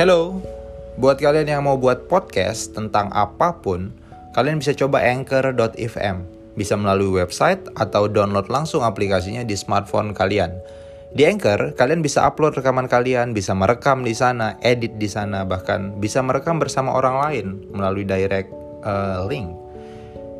Hello, 0.00 0.40
buat 0.96 1.20
kalian 1.20 1.44
yang 1.44 1.68
mau 1.68 1.76
buat 1.76 2.08
podcast 2.08 2.72
tentang 2.72 3.12
apa 3.12 3.60
pun, 3.60 3.92
kalian 4.32 4.56
bisa 4.56 4.72
coba 4.72 5.04
anchor.fm. 5.04 6.24
Bisa 6.56 6.72
melalui 6.72 7.20
website 7.20 7.68
atau 7.76 8.08
download 8.08 8.48
langsung 8.48 8.80
aplikasinya 8.80 9.44
di 9.44 9.52
smartphone 9.52 10.16
kalian. 10.16 10.56
Di 11.12 11.28
Anchor, 11.28 11.76
kalian 11.76 12.00
bisa 12.00 12.24
upload 12.24 12.56
rekaman 12.56 12.88
kalian, 12.88 13.36
bisa 13.36 13.52
merekam 13.52 14.00
di 14.00 14.16
sana, 14.16 14.56
edit 14.64 14.96
di 14.96 15.04
sana, 15.04 15.44
bahkan 15.44 15.92
bisa 16.00 16.24
merekam 16.24 16.56
bersama 16.56 16.96
orang 16.96 17.20
lain 17.20 17.46
melalui 17.68 18.08
direct 18.08 18.48
uh, 18.88 19.28
link. 19.28 19.52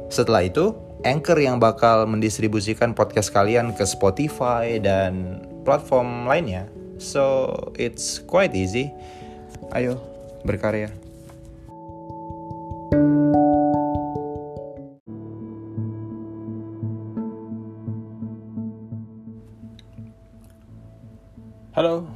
Setelah 0.08 0.48
itu, 0.48 0.72
Anchor 1.04 1.36
yang 1.36 1.60
bakal 1.60 2.08
mendistribusikan 2.08 2.96
podcast 2.96 3.28
kalian 3.28 3.76
ke 3.76 3.84
Spotify 3.84 4.80
dan 4.80 5.44
platform 5.68 6.24
lainnya. 6.24 6.64
So, 6.96 7.52
it's 7.76 8.24
quite 8.24 8.56
easy. 8.56 8.88
Ayo, 9.70 10.02
berkarya. 10.42 10.90
Halo, 21.70 22.10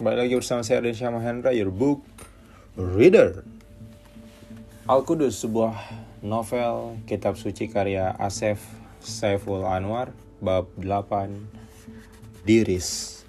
kembali 0.00 0.16
lagi 0.16 0.32
bersama 0.40 0.64
saya 0.64 0.80
Arden 0.80 0.96
Mahendra, 1.12 1.52
your 1.52 1.68
book 1.68 2.00
reader. 2.80 3.44
Al-Qudus, 4.88 5.36
sebuah 5.36 5.76
novel 6.24 6.96
kitab 7.04 7.36
suci 7.36 7.68
karya 7.68 8.16
Asef 8.16 8.64
Saiful 9.04 9.68
Anwar, 9.68 10.16
bab 10.40 10.72
8, 10.80 11.28
Diris. 12.48 13.20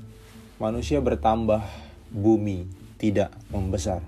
Manusia 0.55 1.03
bertambah, 1.03 1.67
bumi 2.07 2.76
tidak 2.97 3.33
membesar. 3.53 4.01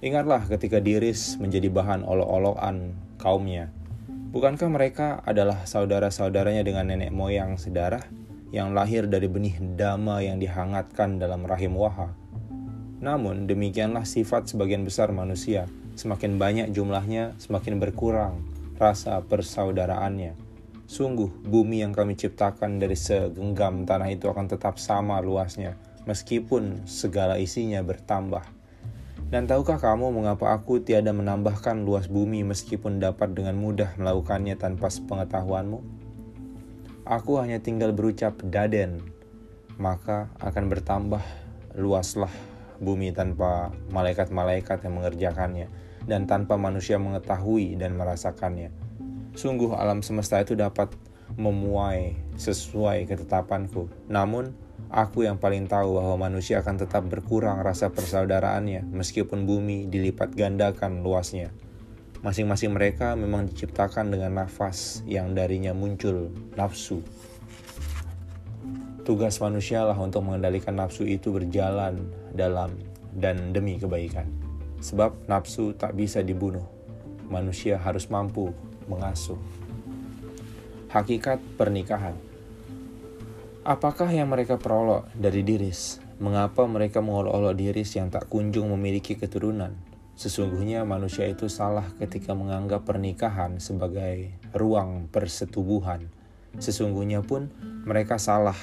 Ingatlah 0.00 0.44
ketika 0.48 0.80
Diris 0.80 1.40
menjadi 1.40 1.72
bahan 1.72 2.04
olok-olokan 2.04 2.96
kaumnya. 3.20 3.72
Bukankah 4.08 4.68
mereka 4.68 5.24
adalah 5.24 5.64
saudara-saudaranya 5.64 6.60
dengan 6.60 6.92
nenek 6.92 7.08
moyang 7.08 7.56
sedarah? 7.56 8.04
yang 8.54 8.72
lahir 8.72 9.10
dari 9.10 9.26
benih 9.26 9.58
dama 9.74 10.22
yang 10.22 10.38
dihangatkan 10.38 11.18
dalam 11.18 11.42
rahim 11.42 11.74
Waha. 11.74 12.14
Namun 13.02 13.44
demikianlah 13.50 14.06
sifat 14.06 14.48
sebagian 14.48 14.86
besar 14.86 15.10
manusia, 15.10 15.66
semakin 15.98 16.38
banyak 16.38 16.68
jumlahnya, 16.72 17.34
semakin 17.36 17.82
berkurang 17.82 18.40
rasa 18.78 19.20
persaudaraannya. 19.20 20.32
Sungguh 20.86 21.28
bumi 21.42 21.82
yang 21.82 21.90
kami 21.90 22.14
ciptakan 22.14 22.78
dari 22.78 22.94
segenggam 22.94 23.82
tanah 23.82 24.06
itu 24.08 24.30
akan 24.30 24.46
tetap 24.46 24.78
sama 24.78 25.18
luasnya, 25.18 25.74
meskipun 26.06 26.86
segala 26.86 27.36
isinya 27.36 27.82
bertambah. 27.82 28.42
Dan 29.26 29.50
tahukah 29.50 29.82
kamu 29.82 30.14
mengapa 30.14 30.54
aku 30.54 30.78
tiada 30.78 31.10
menambahkan 31.10 31.82
luas 31.82 32.06
bumi 32.06 32.46
meskipun 32.46 33.02
dapat 33.02 33.34
dengan 33.34 33.58
mudah 33.58 33.98
melakukannya 33.98 34.54
tanpa 34.54 34.86
sepengetahuanmu? 34.86 35.82
Aku 37.06 37.42
hanya 37.42 37.58
tinggal 37.58 37.90
berucap 37.90 38.38
daden, 38.46 39.02
maka 39.78 40.30
akan 40.38 40.70
bertambah 40.70 41.22
luaslah 41.74 42.30
bumi 42.78 43.10
tanpa 43.10 43.74
malaikat-malaikat 43.90 44.86
yang 44.86 45.02
mengerjakannya 45.02 45.66
dan 46.06 46.30
tanpa 46.30 46.54
manusia 46.54 46.96
mengetahui 47.02 47.74
dan 47.74 47.98
merasakannya. 47.98 48.70
Sungguh 49.34 49.74
alam 49.74 50.00
semesta 50.00 50.38
itu 50.40 50.54
dapat 50.54 50.94
memuai 51.34 52.14
sesuai 52.38 53.10
ketetapanku. 53.10 53.90
Namun, 54.06 54.54
aku 54.90 55.26
yang 55.26 55.36
paling 55.36 55.68
tahu 55.68 55.98
bahwa 55.98 56.28
manusia 56.30 56.62
akan 56.64 56.80
tetap 56.80 57.04
berkurang 57.06 57.60
rasa 57.60 57.90
persaudaraannya 57.90 58.86
meskipun 58.88 59.44
bumi 59.44 59.90
dilipat 59.90 60.32
gandakan 60.32 61.04
luasnya. 61.04 61.52
Masing-masing 62.24 62.74
mereka 62.74 63.14
memang 63.14 63.46
diciptakan 63.46 64.10
dengan 64.10 64.42
nafas 64.42 65.04
yang 65.06 65.36
darinya 65.36 65.76
muncul 65.76 66.32
nafsu. 66.58 67.04
Tugas 69.06 69.38
manusialah 69.38 69.94
untuk 69.94 70.26
mengendalikan 70.26 70.74
nafsu 70.74 71.06
itu 71.06 71.30
berjalan 71.30 72.10
dalam 72.34 72.74
dan 73.14 73.54
demi 73.54 73.78
kebaikan. 73.78 74.26
Sebab 74.82 75.30
nafsu 75.30 75.70
tak 75.78 75.94
bisa 75.94 76.26
dibunuh. 76.26 76.66
Manusia 77.30 77.78
harus 77.78 78.10
mampu 78.10 78.50
mengasuh. 78.90 79.38
Hakikat 80.90 81.38
pernikahan. 81.54 82.18
Apakah 83.66 84.06
yang 84.14 84.30
mereka 84.30 84.62
perolok 84.62 85.10
dari 85.10 85.42
diris? 85.42 85.98
Mengapa 86.22 86.70
mereka 86.70 87.02
mengolok-olok 87.02 87.50
diris 87.58 87.98
yang 87.98 88.14
tak 88.14 88.30
kunjung 88.30 88.70
memiliki 88.70 89.18
keturunan? 89.18 89.74
Sesungguhnya 90.14 90.86
manusia 90.86 91.26
itu 91.26 91.50
salah 91.50 91.82
ketika 91.98 92.30
menganggap 92.30 92.86
pernikahan 92.86 93.58
sebagai 93.58 94.30
ruang 94.54 95.10
persetubuhan. 95.10 96.06
Sesungguhnya 96.62 97.26
pun 97.26 97.50
mereka 97.82 98.22
salah 98.22 98.54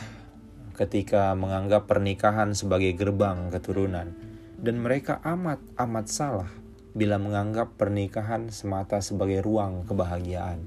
ketika 0.80 1.36
menganggap 1.36 1.84
pernikahan 1.84 2.56
sebagai 2.56 2.96
gerbang 2.96 3.52
keturunan. 3.52 4.08
Dan 4.56 4.80
mereka 4.80 5.20
amat-amat 5.20 6.06
salah 6.08 6.52
bila 6.96 7.20
menganggap 7.20 7.76
pernikahan 7.76 8.48
semata 8.56 9.04
sebagai 9.04 9.44
ruang 9.44 9.84
kebahagiaan. 9.84 10.64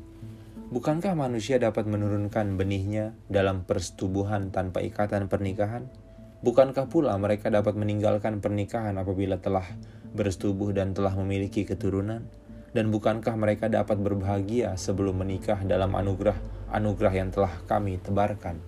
Bukankah 0.66 1.14
manusia 1.14 1.62
dapat 1.62 1.86
menurunkan 1.86 2.58
benihnya 2.58 3.14
dalam 3.30 3.62
persetubuhan 3.62 4.50
tanpa 4.50 4.82
ikatan 4.82 5.30
pernikahan? 5.30 5.86
Bukankah 6.42 6.90
pula 6.90 7.14
mereka 7.22 7.54
dapat 7.54 7.78
meninggalkan 7.78 8.42
pernikahan 8.42 8.98
apabila 8.98 9.38
telah 9.38 9.62
bersetubuh 10.10 10.74
dan 10.74 10.90
telah 10.90 11.14
memiliki 11.14 11.62
keturunan? 11.62 12.26
Dan 12.74 12.90
bukankah 12.90 13.38
mereka 13.38 13.70
dapat 13.70 13.94
berbahagia 14.02 14.74
sebelum 14.74 15.22
menikah 15.22 15.62
dalam 15.62 15.94
anugerah-anugerah 15.94 17.14
yang 17.14 17.30
telah 17.30 17.54
kami 17.70 18.02
tebarkan? 18.02 18.58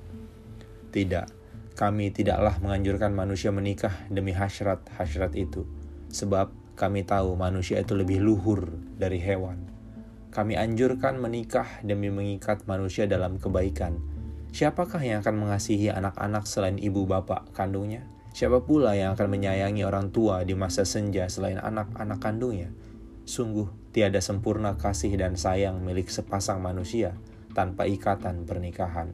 Tidak, 0.94 1.26
kami 1.74 2.14
tidaklah 2.14 2.62
menganjurkan 2.62 3.10
manusia 3.10 3.50
menikah 3.50 4.06
demi 4.06 4.30
hasrat-hasrat 4.38 5.34
itu, 5.34 5.66
sebab 6.14 6.54
kami 6.78 7.02
tahu 7.02 7.34
manusia 7.34 7.82
itu 7.82 7.98
lebih 7.98 8.22
luhur 8.22 8.70
dari 8.94 9.18
hewan. 9.18 9.77
Kami 10.28 10.60
anjurkan 10.60 11.16
menikah 11.16 11.80
demi 11.80 12.12
mengikat 12.12 12.68
manusia 12.68 13.08
dalam 13.08 13.40
kebaikan. 13.40 13.96
Siapakah 14.52 15.00
yang 15.00 15.24
akan 15.24 15.36
mengasihi 15.48 15.88
anak-anak 15.88 16.44
selain 16.44 16.76
ibu 16.76 17.08
bapak 17.08 17.52
kandungnya? 17.56 18.04
Siapa 18.36 18.62
pula 18.62 18.92
yang 18.92 19.16
akan 19.16 19.28
menyayangi 19.34 19.82
orang 19.88 20.12
tua 20.12 20.44
di 20.44 20.52
masa 20.52 20.84
senja 20.84 21.26
selain 21.32 21.56
anak-anak 21.56 22.20
kandungnya? 22.20 22.68
Sungguh 23.24 23.68
tiada 23.92 24.20
sempurna 24.20 24.76
kasih 24.76 25.16
dan 25.16 25.36
sayang 25.36 25.80
milik 25.80 26.12
sepasang 26.12 26.60
manusia 26.60 27.16
tanpa 27.56 27.88
ikatan 27.88 28.44
pernikahan. 28.44 29.12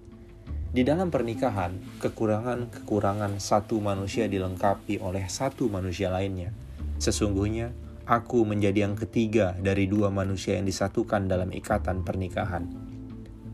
Di 0.74 0.82
dalam 0.82 1.14
pernikahan, 1.14 1.78
kekurangan-kekurangan 2.02 3.38
satu 3.38 3.78
manusia 3.78 4.26
dilengkapi 4.26 4.98
oleh 4.98 5.30
satu 5.30 5.70
manusia 5.70 6.10
lainnya. 6.10 6.50
Sesungguhnya, 6.98 7.70
aku 8.04 8.44
menjadi 8.44 8.84
yang 8.84 8.96
ketiga 8.96 9.56
dari 9.56 9.88
dua 9.88 10.12
manusia 10.12 10.60
yang 10.60 10.68
disatukan 10.68 11.24
dalam 11.24 11.48
ikatan 11.52 12.04
pernikahan. 12.04 12.68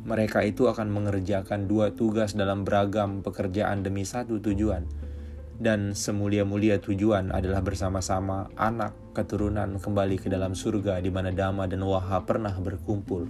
Mereka 0.02 0.42
itu 0.42 0.66
akan 0.66 0.90
mengerjakan 0.90 1.70
dua 1.70 1.94
tugas 1.94 2.34
dalam 2.34 2.66
beragam 2.66 3.22
pekerjaan 3.22 3.86
demi 3.86 4.02
satu 4.02 4.42
tujuan, 4.42 4.88
dan 5.60 5.92
semulia-mulia 5.92 6.80
tujuan 6.80 7.30
adalah 7.30 7.60
bersama-sama 7.60 8.48
anak 8.56 8.96
keturunan 9.12 9.76
kembali 9.76 10.16
ke 10.16 10.32
dalam 10.32 10.56
surga 10.56 10.98
di 11.04 11.12
mana 11.12 11.30
Dama 11.30 11.68
dan 11.68 11.84
Waha 11.84 12.24
pernah 12.24 12.56
berkumpul. 12.56 13.28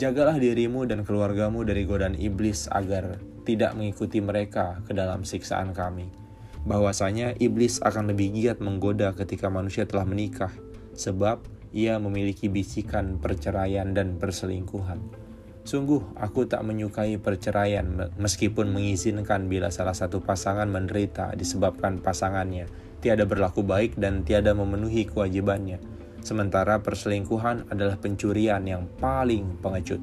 Jagalah 0.00 0.40
dirimu 0.40 0.88
dan 0.88 1.04
keluargamu 1.04 1.62
dari 1.68 1.84
godaan 1.84 2.16
iblis 2.16 2.66
agar 2.72 3.20
tidak 3.44 3.76
mengikuti 3.76 4.24
mereka 4.24 4.80
ke 4.88 4.96
dalam 4.96 5.28
siksaan 5.28 5.76
kami. 5.76 6.21
Bahwasanya 6.62 7.34
iblis 7.42 7.82
akan 7.82 8.14
lebih 8.14 8.30
giat 8.34 8.62
menggoda 8.62 9.10
ketika 9.18 9.50
manusia 9.50 9.82
telah 9.86 10.06
menikah, 10.06 10.54
sebab 10.94 11.42
ia 11.74 11.96
memiliki 11.98 12.46
bisikan 12.46 13.18
perceraian 13.18 13.90
dan 13.96 14.20
perselingkuhan. 14.20 15.00
Sungguh, 15.62 16.02
aku 16.18 16.50
tak 16.50 16.66
menyukai 16.66 17.22
perceraian 17.22 18.10
meskipun 18.18 18.74
mengizinkan 18.74 19.46
bila 19.46 19.70
salah 19.70 19.94
satu 19.94 20.18
pasangan 20.18 20.66
menderita 20.66 21.38
disebabkan 21.38 22.02
pasangannya 22.02 22.66
tiada 23.02 23.26
berlaku 23.26 23.66
baik 23.66 23.98
dan 23.98 24.22
tiada 24.22 24.54
memenuhi 24.54 25.06
kewajibannya. 25.06 25.82
Sementara 26.22 26.78
perselingkuhan 26.78 27.66
adalah 27.70 27.98
pencurian 27.98 28.62
yang 28.62 28.86
paling 29.02 29.58
pengecut. 29.58 29.98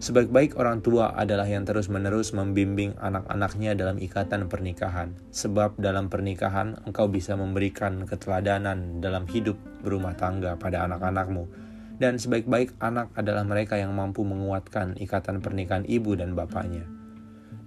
Sebaik-baik 0.00 0.56
orang 0.56 0.80
tua 0.80 1.12
adalah 1.12 1.44
yang 1.44 1.68
terus-menerus 1.68 2.32
membimbing 2.32 2.96
anak-anaknya 2.96 3.76
dalam 3.76 4.00
ikatan 4.00 4.48
pernikahan, 4.48 5.12
sebab 5.28 5.76
dalam 5.76 6.08
pernikahan 6.08 6.80
engkau 6.88 7.04
bisa 7.12 7.36
memberikan 7.36 8.08
keteladanan 8.08 9.04
dalam 9.04 9.28
hidup 9.28 9.60
berumah 9.84 10.16
tangga 10.16 10.56
pada 10.56 10.88
anak-anakmu 10.88 11.70
dan 12.00 12.16
sebaik-baik 12.16 12.80
anak 12.80 13.12
adalah 13.12 13.44
mereka 13.44 13.76
yang 13.76 13.92
mampu 13.92 14.24
menguatkan 14.24 14.96
ikatan 14.96 15.44
pernikahan 15.44 15.84
ibu 15.84 16.16
dan 16.16 16.32
bapaknya. 16.32 16.88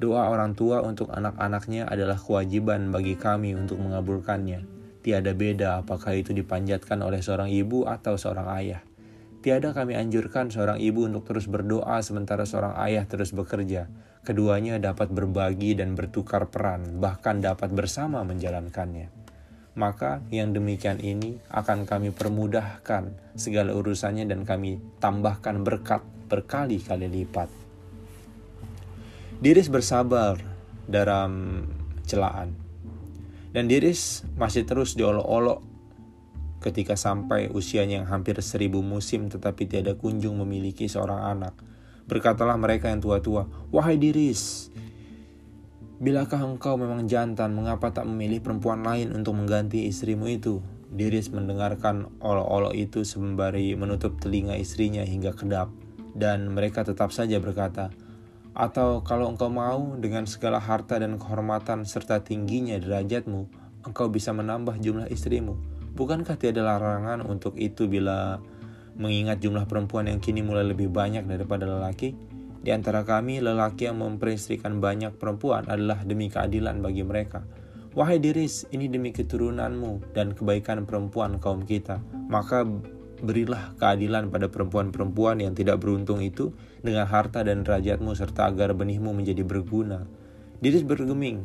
Doa 0.01 0.33
orang 0.33 0.57
tua 0.57 0.81
untuk 0.81 1.13
anak-anaknya 1.13 1.85
adalah 1.85 2.17
kewajiban 2.17 2.89
bagi 2.89 3.13
kami 3.13 3.53
untuk 3.53 3.77
mengabulkannya. 3.77 4.65
Tiada 5.05 5.37
beda 5.37 5.85
apakah 5.85 6.17
itu 6.17 6.33
dipanjatkan 6.33 7.05
oleh 7.05 7.21
seorang 7.21 7.53
ibu 7.53 7.85
atau 7.85 8.17
seorang 8.17 8.49
ayah. 8.57 8.81
Tiada 9.43 9.75
kami 9.75 9.99
anjurkan 9.99 10.47
seorang 10.47 10.79
ibu 10.79 11.03
untuk 11.03 11.27
terus 11.27 11.51
berdoa 11.51 11.99
sementara 11.99 12.47
seorang 12.47 12.79
ayah 12.79 13.03
terus 13.03 13.35
bekerja. 13.35 13.91
Keduanya 14.23 14.79
dapat 14.79 15.11
berbagi 15.11 15.75
dan 15.75 15.99
bertukar 15.99 16.47
peran, 16.47 17.03
bahkan 17.03 17.43
dapat 17.43 17.75
bersama 17.75 18.23
menjalankannya. 18.23 19.11
Maka 19.75 20.23
yang 20.31 20.55
demikian 20.55 21.03
ini 21.03 21.43
akan 21.51 21.83
kami 21.83 22.15
permudahkan 22.15 23.35
segala 23.35 23.75
urusannya 23.75 24.23
dan 24.31 24.47
kami 24.47 24.79
tambahkan 25.03 25.59
berkat 25.59 26.07
berkali-kali 26.31 27.11
lipat. 27.11 27.51
Diris 29.43 29.67
bersabar 29.67 30.39
dalam 30.87 31.67
celaan. 32.07 32.55
Dan 33.51 33.67
Diris 33.67 34.23
masih 34.39 34.63
terus 34.63 34.95
diolok-olok 34.95 35.72
ketika 36.63 36.95
sampai 36.95 37.51
usianya 37.51 37.99
yang 37.99 38.07
hampir 38.07 38.39
seribu 38.39 38.79
musim 38.79 39.27
tetapi 39.27 39.67
tiada 39.67 39.99
kunjung 39.99 40.39
memiliki 40.39 40.87
seorang 40.87 41.19
anak. 41.19 41.53
Berkatalah 42.07 42.55
mereka 42.55 42.87
yang 42.87 43.03
tua-tua, 43.03 43.47
Wahai 43.75 43.99
Diris, 43.99 44.71
bilakah 45.99 46.39
engkau 46.39 46.79
memang 46.79 47.07
jantan, 47.11 47.51
mengapa 47.51 47.91
tak 47.91 48.07
memilih 48.07 48.39
perempuan 48.39 48.83
lain 48.83 49.11
untuk 49.11 49.35
mengganti 49.35 49.91
istrimu 49.91 50.31
itu? 50.31 50.63
Diris 50.93 51.31
mendengarkan 51.33 52.07
olok-olok 52.23 52.75
itu 52.77 53.03
sembari 53.03 53.75
menutup 53.75 54.19
telinga 54.23 54.55
istrinya 54.55 55.03
hingga 55.03 55.35
kedap. 55.35 55.67
Dan 56.13 56.53
mereka 56.53 56.85
tetap 56.85 57.09
saja 57.09 57.41
berkata, 57.41 57.89
atau 58.53 59.01
kalau 59.01 59.33
engkau 59.33 59.49
mau 59.49 59.97
dengan 59.97 60.29
segala 60.29 60.61
harta 60.61 61.01
dan 61.01 61.17
kehormatan 61.17 61.89
serta 61.89 62.21
tingginya 62.21 62.77
derajatmu, 62.77 63.49
engkau 63.81 64.13
bisa 64.13 64.29
menambah 64.29 64.77
jumlah 64.77 65.09
istrimu 65.09 65.72
Bukankah 65.93 66.41
tiada 66.41 66.65
larangan 66.65 67.21
untuk 67.21 67.53
itu 67.61 67.85
bila 67.85 68.41
mengingat 68.97 69.41
jumlah 69.41 69.69
perempuan 69.69 70.09
yang 70.09 70.17
kini 70.17 70.41
mulai 70.41 70.65
lebih 70.65 70.89
banyak 70.89 71.29
daripada 71.29 71.69
lelaki? 71.69 72.17
Di 72.63 72.73
antara 72.73 73.05
kami, 73.05 73.43
lelaki 73.43 73.85
yang 73.85 74.01
memperistrikan 74.01 74.81
banyak 74.81 75.13
perempuan 75.19 75.69
adalah 75.69 76.01
demi 76.01 76.33
keadilan 76.33 76.81
bagi 76.81 77.03
mereka. 77.05 77.45
Wahai 77.93 78.17
Diris, 78.17 78.65
ini 78.73 78.89
demi 78.89 79.13
keturunanmu 79.13 80.17
dan 80.17 80.33
kebaikan 80.33 80.89
perempuan 80.89 81.37
kaum 81.37 81.61
kita. 81.61 82.01
Maka 82.25 82.65
berilah 83.21 83.77
keadilan 83.77 84.33
pada 84.33 84.49
perempuan-perempuan 84.49 85.45
yang 85.45 85.53
tidak 85.53 85.77
beruntung 85.77 86.25
itu 86.25 86.55
dengan 86.81 87.05
harta 87.05 87.45
dan 87.45 87.61
derajatmu 87.61 88.17
serta 88.17 88.49
agar 88.49 88.73
benihmu 88.73 89.13
menjadi 89.13 89.45
berguna. 89.45 90.09
Diris 90.63 90.81
bergeming, 90.81 91.43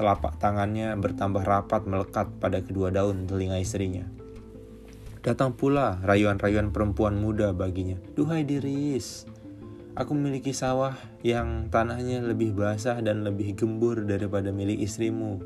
Telapak 0.00 0.40
tangannya 0.40 0.96
bertambah 0.96 1.44
rapat 1.44 1.84
melekat 1.84 2.32
pada 2.40 2.64
kedua 2.64 2.88
daun 2.88 3.28
telinga 3.28 3.60
istrinya. 3.60 4.08
Datang 5.20 5.52
pula 5.52 6.00
rayuan-rayuan 6.00 6.72
perempuan 6.72 7.20
muda 7.20 7.52
baginya. 7.52 8.00
Duhai 8.16 8.40
Diris, 8.48 9.28
aku 9.92 10.16
memiliki 10.16 10.56
sawah 10.56 10.96
yang 11.20 11.68
tanahnya 11.68 12.24
lebih 12.24 12.56
basah 12.56 12.96
dan 13.04 13.28
lebih 13.28 13.52
gembur 13.52 14.00
daripada 14.08 14.48
milik 14.48 14.80
istrimu. 14.80 15.36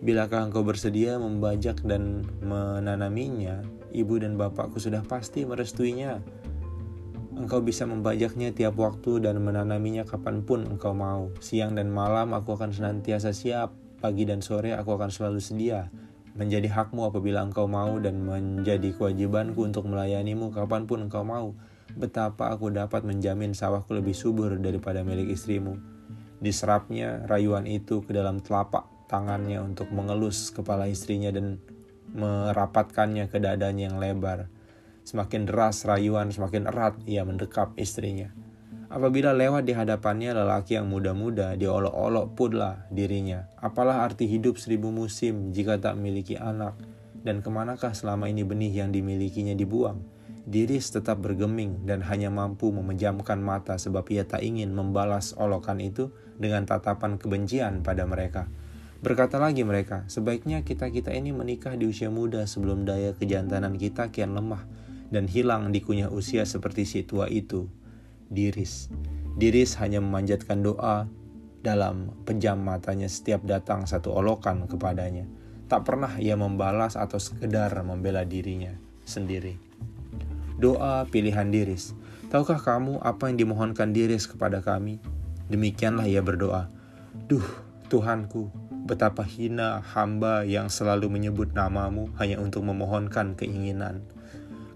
Bilakah 0.00 0.48
engkau 0.48 0.64
bersedia 0.64 1.20
membajak 1.20 1.84
dan 1.84 2.24
menanaminya, 2.40 3.60
ibu 3.92 4.16
dan 4.16 4.40
bapakku 4.40 4.80
sudah 4.80 5.04
pasti 5.04 5.44
merestuinya. 5.44 6.24
Engkau 7.34 7.60
bisa 7.62 7.82
membajaknya 7.84 8.54
tiap 8.54 8.78
waktu 8.78 9.18
dan 9.18 9.42
menanaminya 9.42 10.06
kapan 10.06 10.46
pun 10.46 10.62
engkau 10.66 10.94
mau. 10.94 11.34
Siang 11.42 11.74
dan 11.74 11.90
malam 11.90 12.30
aku 12.30 12.54
akan 12.54 12.70
senantiasa 12.70 13.34
siap 13.34 13.74
Pagi 14.04 14.28
dan 14.28 14.44
sore 14.44 14.76
aku 14.76 15.00
akan 15.00 15.08
selalu 15.08 15.40
sedia. 15.40 15.88
Menjadi 16.36 16.68
hakmu 16.68 17.08
apabila 17.08 17.40
engkau 17.40 17.64
mau 17.64 17.96
dan 17.96 18.20
menjadi 18.20 18.92
kewajibanku 18.92 19.64
untuk 19.64 19.88
melayanimu 19.88 20.52
kapan 20.52 20.84
pun 20.84 21.08
engkau 21.08 21.24
mau. 21.24 21.56
Betapa 21.96 22.52
aku 22.52 22.68
dapat 22.68 23.00
menjamin 23.00 23.56
sawahku 23.56 23.96
lebih 23.96 24.12
subur 24.12 24.60
daripada 24.60 25.00
milik 25.00 25.32
istrimu. 25.32 25.80
Diserapnya 26.36 27.24
rayuan 27.24 27.64
itu 27.64 28.04
ke 28.04 28.12
dalam 28.12 28.44
telapak 28.44 28.84
tangannya 29.08 29.64
untuk 29.64 29.88
mengelus 29.88 30.52
kepala 30.52 30.84
istrinya 30.84 31.32
dan 31.32 31.56
merapatkannya 32.12 33.32
ke 33.32 33.40
dadanya 33.40 33.88
yang 33.88 33.96
lebar. 33.96 34.52
Semakin 35.04 35.44
deras 35.44 35.84
rayuan, 35.84 36.32
semakin 36.32 36.64
erat 36.64 36.96
ia 37.04 37.28
mendekap 37.28 37.76
istrinya. 37.76 38.32
Apabila 38.88 39.36
lewat 39.36 39.68
di 39.68 39.76
hadapannya 39.76 40.32
lelaki 40.32 40.80
yang 40.80 40.88
muda-muda, 40.88 41.60
diolok-olok 41.60 42.32
pula 42.32 42.88
dirinya. 42.88 43.44
Apalah 43.60 44.00
arti 44.00 44.24
hidup 44.24 44.56
seribu 44.56 44.88
musim 44.88 45.52
jika 45.52 45.76
tak 45.76 46.00
memiliki 46.00 46.40
anak? 46.40 46.72
Dan 47.20 47.44
ke 47.44 47.52
manakah 47.52 47.92
selama 47.92 48.32
ini 48.32 48.48
benih 48.48 48.72
yang 48.72 48.96
dimilikinya 48.96 49.52
dibuang? 49.52 50.00
Diris 50.48 50.88
tetap 50.88 51.20
bergeming 51.20 51.84
dan 51.84 52.00
hanya 52.08 52.32
mampu 52.32 52.72
memejamkan 52.72 53.44
mata 53.44 53.76
sebab 53.76 54.08
ia 54.08 54.24
tak 54.24 54.40
ingin 54.40 54.72
membalas 54.72 55.36
olokan 55.36 55.84
itu 55.84 56.12
dengan 56.40 56.64
tatapan 56.64 57.20
kebencian 57.20 57.84
pada 57.84 58.08
mereka. 58.08 58.48
Berkata 59.04 59.36
lagi 59.36 59.68
mereka, 59.68 60.08
sebaiknya 60.08 60.64
kita-kita 60.64 61.12
ini 61.12 61.28
menikah 61.28 61.76
di 61.76 61.88
usia 61.88 62.08
muda 62.08 62.48
sebelum 62.48 62.88
daya 62.88 63.12
kejantanan 63.12 63.76
kita 63.76 64.08
kian 64.08 64.32
lemah 64.32 64.83
dan 65.08 65.28
hilang 65.28 65.72
dikunyah 65.72 66.08
usia 66.12 66.44
seperti 66.44 66.88
si 66.88 67.00
tua 67.04 67.28
itu. 67.28 67.68
Diris. 68.28 68.88
Diris 69.34 69.76
hanya 69.82 70.00
memanjatkan 70.00 70.64
doa 70.64 71.10
dalam 71.64 72.12
pejam 72.28 72.60
matanya 72.60 73.08
setiap 73.08 73.44
datang 73.44 73.88
satu 73.88 74.12
olokan 74.12 74.68
kepadanya. 74.68 75.24
Tak 75.64 75.88
pernah 75.88 76.12
ia 76.20 76.36
membalas 76.36 76.94
atau 76.94 77.16
sekedar 77.16 77.72
membela 77.80 78.22
dirinya 78.28 78.76
sendiri. 79.08 79.56
Doa 80.60 81.08
pilihan 81.08 81.48
Diris. 81.48 81.96
Tahukah 82.28 82.60
kamu 82.60 83.00
apa 83.00 83.32
yang 83.32 83.36
dimohonkan 83.40 83.96
Diris 83.96 84.28
kepada 84.28 84.60
kami? 84.60 85.00
Demikianlah 85.48 86.08
ia 86.08 86.20
berdoa. 86.20 86.68
Duh, 87.26 87.44
Tuhanku, 87.88 88.50
betapa 88.84 89.24
hina 89.24 89.80
hamba 89.80 90.44
yang 90.44 90.68
selalu 90.68 91.08
menyebut 91.08 91.56
namamu 91.56 92.12
hanya 92.20 92.36
untuk 92.40 92.66
memohonkan 92.68 93.32
keinginan. 93.32 94.04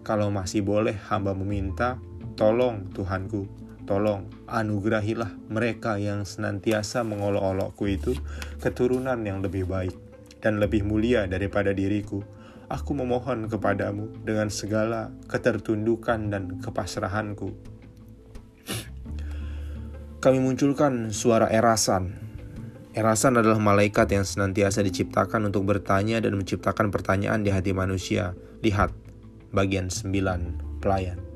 Kalau 0.09 0.33
masih 0.33 0.65
boleh 0.65 0.97
hamba 1.13 1.37
meminta, 1.37 2.01
Tolong 2.39 2.87
Tuhanku, 2.95 3.51
tolong 3.83 4.31
anugerahilah 4.47 5.35
mereka 5.51 5.99
yang 5.99 6.23
senantiasa 6.23 7.03
mengolok-olokku 7.03 7.85
itu 7.91 8.15
keturunan 8.63 9.19
yang 9.27 9.43
lebih 9.43 9.67
baik 9.67 9.91
dan 10.39 10.63
lebih 10.63 10.87
mulia 10.87 11.27
daripada 11.27 11.75
diriku. 11.75 12.23
Aku 12.71 12.95
memohon 12.95 13.51
kepadamu 13.51 14.23
dengan 14.23 14.55
segala 14.55 15.11
ketertundukan 15.27 16.31
dan 16.31 16.63
kepasrahanku. 16.63 17.51
Kami 20.23 20.39
munculkan 20.39 21.11
suara 21.11 21.51
erasan. 21.51 22.15
Erasan 22.95 23.35
adalah 23.35 23.59
malaikat 23.59 24.15
yang 24.15 24.23
senantiasa 24.23 24.87
diciptakan 24.87 25.51
untuk 25.51 25.67
bertanya 25.67 26.23
dan 26.23 26.39
menciptakan 26.39 26.95
pertanyaan 26.95 27.43
di 27.43 27.51
hati 27.51 27.75
manusia. 27.75 28.39
Lihat 28.63 29.08
bagian 29.53 29.89
9 29.89 30.81
pelayan 30.81 31.29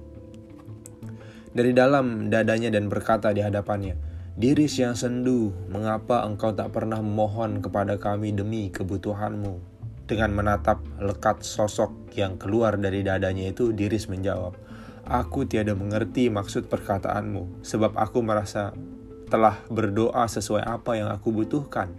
dari 1.52 1.76
dalam 1.76 2.32
dadanya 2.32 2.72
dan 2.72 2.88
berkata 2.88 3.28
di 3.36 3.44
hadapannya, 3.44 4.00
Diris 4.32 4.80
yang 4.80 4.96
sendu, 4.96 5.52
mengapa 5.68 6.24
engkau 6.24 6.56
tak 6.56 6.72
pernah 6.72 6.96
memohon 7.04 7.60
kepada 7.60 8.00
kami 8.00 8.32
demi 8.32 8.72
kebutuhanmu? 8.72 9.60
Dengan 10.08 10.32
menatap 10.32 10.80
lekat 10.96 11.44
sosok 11.44 12.16
yang 12.16 12.40
keluar 12.40 12.80
dari 12.80 13.04
dadanya 13.04 13.52
itu, 13.52 13.76
Diris 13.76 14.08
menjawab, 14.08 14.56
Aku 15.04 15.44
tiada 15.44 15.76
mengerti 15.76 16.32
maksud 16.32 16.72
perkataanmu, 16.72 17.60
sebab 17.60 18.00
aku 18.00 18.24
merasa 18.24 18.72
telah 19.28 19.60
berdoa 19.68 20.24
sesuai 20.24 20.64
apa 20.64 20.96
yang 20.96 21.12
aku 21.12 21.36
butuhkan. 21.36 21.92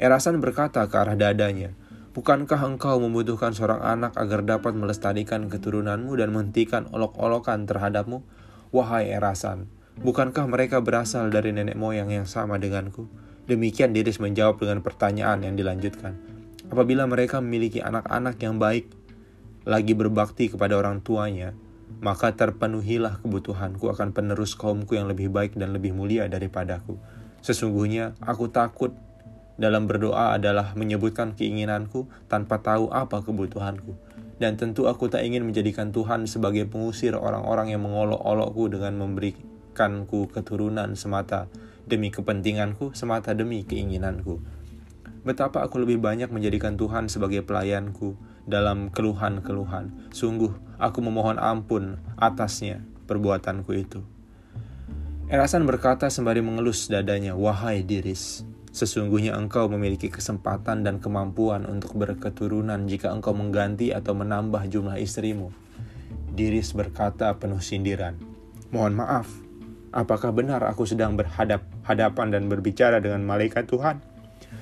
Erasan 0.00 0.40
berkata 0.40 0.80
ke 0.88 0.96
arah 0.96 1.18
dadanya, 1.18 1.76
Bukankah 2.18 2.58
engkau 2.66 2.98
membutuhkan 2.98 3.54
seorang 3.54 3.78
anak 3.78 4.18
agar 4.18 4.42
dapat 4.42 4.74
melestarikan 4.74 5.46
keturunanmu 5.46 6.18
dan 6.18 6.34
menghentikan 6.34 6.90
olok-olokan 6.90 7.62
terhadapmu? 7.62 8.26
Wahai 8.74 9.14
Erasan, 9.14 9.70
bukankah 10.02 10.50
mereka 10.50 10.82
berasal 10.82 11.30
dari 11.30 11.54
nenek 11.54 11.78
moyang 11.78 12.10
yang 12.10 12.26
sama 12.26 12.58
denganku? 12.58 13.06
Demikian 13.46 13.94
Diris 13.94 14.18
menjawab 14.18 14.58
dengan 14.58 14.82
pertanyaan 14.82 15.46
yang 15.46 15.54
dilanjutkan. 15.54 16.18
Apabila 16.66 17.06
mereka 17.06 17.38
memiliki 17.38 17.78
anak-anak 17.78 18.34
yang 18.42 18.58
baik, 18.58 18.90
lagi 19.62 19.94
berbakti 19.94 20.50
kepada 20.50 20.74
orang 20.74 20.98
tuanya, 21.06 21.54
maka 22.02 22.34
terpenuhilah 22.34 23.22
kebutuhanku 23.22 23.94
akan 23.94 24.10
penerus 24.10 24.58
kaumku 24.58 24.98
yang 24.98 25.06
lebih 25.06 25.30
baik 25.30 25.54
dan 25.54 25.70
lebih 25.70 25.94
mulia 25.94 26.26
daripadaku. 26.26 26.98
Sesungguhnya 27.46 28.18
aku 28.18 28.50
takut 28.50 28.90
dalam 29.58 29.90
berdoa 29.90 30.38
adalah 30.38 30.72
menyebutkan 30.78 31.34
keinginanku 31.34 32.06
tanpa 32.30 32.62
tahu 32.62 32.94
apa 32.94 33.20
kebutuhanku. 33.26 33.98
Dan 34.38 34.54
tentu 34.54 34.86
aku 34.86 35.10
tak 35.10 35.26
ingin 35.26 35.42
menjadikan 35.42 35.90
Tuhan 35.90 36.30
sebagai 36.30 36.70
pengusir 36.70 37.18
orang-orang 37.18 37.74
yang 37.74 37.82
mengolok-olokku 37.82 38.70
dengan 38.70 38.94
memberikanku 39.02 40.30
keturunan 40.30 40.94
semata. 40.94 41.50
demi 41.88 42.12
kepentinganku 42.12 42.92
semata 42.92 43.32
demi 43.32 43.64
keinginanku. 43.64 44.44
Betapa 45.24 45.64
aku 45.64 45.80
lebih 45.80 45.96
banyak 45.96 46.28
menjadikan 46.28 46.76
Tuhan 46.76 47.08
sebagai 47.08 47.40
pelayanku 47.40 48.12
dalam 48.44 48.92
keluhan-keluhan. 48.92 50.12
Sungguh, 50.12 50.52
aku 50.76 51.00
memohon 51.00 51.40
ampun 51.40 51.96
atasnya 52.20 52.84
perbuatanku 53.08 53.72
itu. 53.72 54.04
Erasan 55.32 55.64
berkata 55.64 56.12
sembari 56.12 56.44
mengelus 56.44 56.92
dadanya, 56.92 57.32
Wahai 57.32 57.84
Diris, 57.84 58.44
sesungguhnya 58.72 59.34
engkau 59.34 59.66
memiliki 59.68 60.12
kesempatan 60.12 60.84
dan 60.84 61.00
kemampuan 61.02 61.66
untuk 61.66 61.96
berketurunan 61.96 62.86
jika 62.86 63.10
engkau 63.12 63.32
mengganti 63.32 63.90
atau 63.90 64.14
menambah 64.14 64.68
jumlah 64.68 64.96
istrimu. 65.00 65.50
Diris 66.32 66.70
berkata 66.76 67.34
penuh 67.34 67.58
sindiran, 67.58 68.14
Mohon 68.70 68.94
maaf, 69.00 69.28
apakah 69.90 70.30
benar 70.30 70.62
aku 70.68 70.84
sedang 70.84 71.16
berhadap-hadapan 71.16 72.26
dan 72.30 72.42
berbicara 72.46 73.00
dengan 73.00 73.24
malaikat 73.24 73.66
Tuhan? 73.66 73.98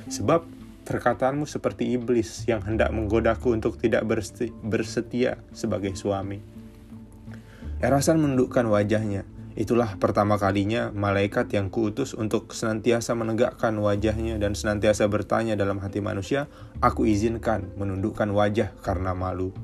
Sebab 0.06 0.46
perkataanmu 0.86 1.44
seperti 1.50 1.98
iblis 1.98 2.46
yang 2.46 2.62
hendak 2.62 2.94
menggodaku 2.94 3.52
untuk 3.52 3.76
tidak 3.76 4.06
bersetia 4.62 5.42
sebagai 5.50 5.98
suami. 5.98 6.38
Erasan 7.82 8.22
menundukkan 8.22 8.64
wajahnya, 8.70 9.26
Itulah 9.56 9.96
pertama 9.96 10.36
kalinya 10.36 10.92
malaikat 10.92 11.48
yang 11.56 11.72
kuutus 11.72 12.12
untuk 12.12 12.52
senantiasa 12.52 13.16
menegakkan 13.16 13.72
wajahnya 13.80 14.36
dan 14.36 14.52
senantiasa 14.52 15.08
bertanya 15.08 15.56
dalam 15.56 15.80
hati 15.80 16.04
manusia, 16.04 16.44
aku 16.84 17.08
izinkan 17.08 17.72
menundukkan 17.80 18.28
wajah 18.36 18.76
karena 18.84 19.16
malu. 19.16 19.56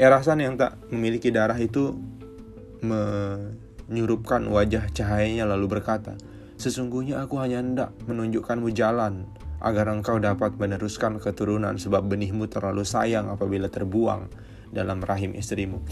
Erasan 0.00 0.40
yang 0.40 0.56
tak 0.56 0.80
memiliki 0.88 1.28
darah 1.28 1.60
itu 1.60 2.00
menyurupkan 2.80 4.48
wajah 4.48 4.88
cahayanya 4.96 5.44
lalu 5.44 5.68
berkata, 5.68 6.16
Sesungguhnya 6.56 7.20
aku 7.20 7.36
hanya 7.44 7.60
hendak 7.60 7.92
menunjukkanmu 8.08 8.72
jalan 8.72 9.28
agar 9.60 9.92
engkau 9.92 10.16
dapat 10.16 10.56
meneruskan 10.56 11.20
keturunan 11.20 11.76
sebab 11.76 12.08
benihmu 12.08 12.48
terlalu 12.48 12.88
sayang 12.88 13.28
apabila 13.28 13.68
terbuang 13.68 14.32
dalam 14.72 15.04
rahim 15.04 15.36
istrimu. 15.36 15.84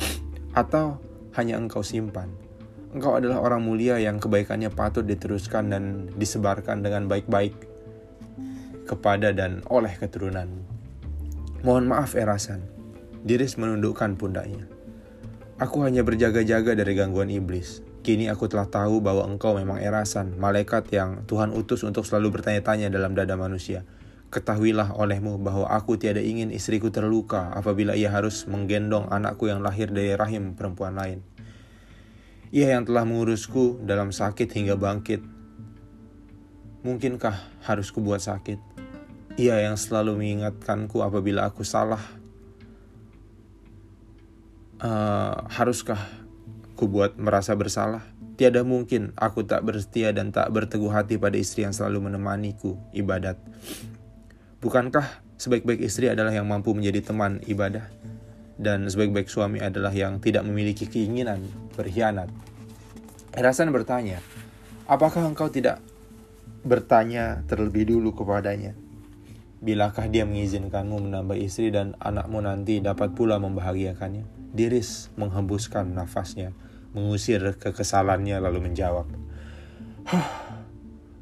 Atau 0.56 0.96
hanya 1.36 1.60
engkau 1.60 1.84
simpan 1.84 2.45
Engkau 2.96 3.20
adalah 3.20 3.44
orang 3.44 3.60
mulia 3.60 4.00
yang 4.00 4.16
kebaikannya 4.16 4.72
patut 4.72 5.04
diteruskan 5.04 5.68
dan 5.68 6.08
disebarkan 6.16 6.80
dengan 6.80 7.04
baik-baik 7.12 7.52
kepada 8.88 9.36
dan 9.36 9.60
oleh 9.68 9.92
keturunan. 10.00 10.48
Mohon 11.60 11.92
maaf 11.92 12.16
Erasan, 12.16 12.64
Diris 13.20 13.60
menundukkan 13.60 14.16
pundaknya. 14.16 14.64
Aku 15.60 15.84
hanya 15.84 16.08
berjaga-jaga 16.08 16.72
dari 16.72 16.96
gangguan 16.96 17.28
iblis. 17.28 17.84
Kini 18.00 18.32
aku 18.32 18.48
telah 18.48 18.64
tahu 18.64 19.04
bahwa 19.04 19.28
engkau 19.28 19.52
memang 19.60 19.76
Erasan, 19.76 20.32
malaikat 20.40 20.88
yang 20.88 21.28
Tuhan 21.28 21.52
utus 21.52 21.84
untuk 21.84 22.08
selalu 22.08 22.40
bertanya-tanya 22.40 22.88
dalam 22.88 23.12
dada 23.12 23.36
manusia. 23.36 23.84
Ketahuilah 24.32 24.96
olehmu 24.96 25.36
bahwa 25.36 25.68
aku 25.68 26.00
tiada 26.00 26.24
ingin 26.24 26.48
istriku 26.48 26.88
terluka 26.88 27.52
apabila 27.52 27.92
ia 27.92 28.08
harus 28.08 28.48
menggendong 28.48 29.12
anakku 29.12 29.52
yang 29.52 29.60
lahir 29.60 29.92
dari 29.92 30.16
rahim 30.16 30.56
perempuan 30.56 30.96
lain. 30.96 31.35
Ia 32.54 32.78
yang 32.78 32.86
telah 32.86 33.02
mengurusku 33.02 33.82
dalam 33.82 34.14
sakit 34.14 34.46
hingga 34.54 34.78
bangkit. 34.78 35.18
Mungkinkah 36.86 37.34
harus 37.66 37.90
kubuat 37.90 38.22
sakit? 38.22 38.62
Ia 39.34 39.66
yang 39.66 39.74
selalu 39.74 40.14
mengingatkanku 40.14 41.02
apabila 41.02 41.50
aku 41.50 41.66
salah. 41.66 42.00
Uh, 44.78 45.42
haruskah 45.50 45.98
kubuat 46.78 47.18
merasa 47.18 47.56
bersalah? 47.58 48.06
Tiada 48.36 48.62
mungkin 48.62 49.16
aku 49.16 49.48
tak 49.48 49.64
bersetia 49.64 50.12
dan 50.12 50.30
tak 50.30 50.52
berteguh 50.52 50.92
hati 50.92 51.16
pada 51.16 51.40
istri 51.40 51.64
yang 51.64 51.72
selalu 51.72 52.06
menemaniku 52.06 52.76
ibadat. 52.92 53.40
Bukankah 54.60 55.24
sebaik-baik 55.40 55.82
istri 55.82 56.12
adalah 56.12 56.30
yang 56.30 56.46
mampu 56.46 56.70
menjadi 56.76 57.10
teman 57.10 57.40
ibadah? 57.48 57.88
Dan 58.56 58.88
sebaik-baik 58.88 59.28
suami 59.28 59.60
adalah 59.60 59.92
yang 59.92 60.20
tidak 60.20 60.44
memiliki 60.44 60.88
keinginan 60.88 61.44
berkhianat. 61.76 62.32
Erasan 63.36 63.68
bertanya, 63.68 64.24
apakah 64.88 65.28
engkau 65.28 65.52
tidak 65.52 65.84
bertanya 66.64 67.44
terlebih 67.44 67.84
dulu 67.84 68.16
kepadanya? 68.16 68.72
Bilakah 69.60 70.08
dia 70.08 70.24
mengizinkanmu 70.24 71.08
menambah 71.08 71.36
istri 71.36 71.72
dan 71.72 71.96
anakmu 72.00 72.40
nanti 72.44 72.80
dapat 72.80 73.12
pula 73.12 73.36
membahagiakannya? 73.40 74.24
Diris 74.56 75.12
menghembuskan 75.20 75.92
nafasnya, 75.92 76.56
mengusir 76.96 77.60
kekesalannya 77.60 78.40
lalu 78.40 78.72
menjawab, 78.72 79.04